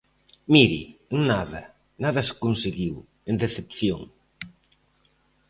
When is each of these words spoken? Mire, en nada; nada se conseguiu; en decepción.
Mire, 0.53 0.83
en 1.15 1.19
nada; 1.31 1.61
nada 2.03 2.21
se 2.27 2.33
conseguiu; 2.43 2.95
en 3.29 3.35
decepción. 3.43 4.01